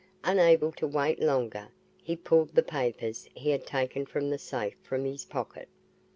[0.23, 1.67] Unable to wait longer
[2.01, 5.69] he pulled the papers he had taken from the safe from his pocket.